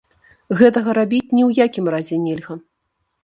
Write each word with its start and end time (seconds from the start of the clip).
Гэтага 0.59 0.95
рабіць 0.99 1.35
ні 1.37 1.43
ў 1.49 1.67
якім 1.67 1.85
разе 1.97 2.15
нельга. 2.25 2.57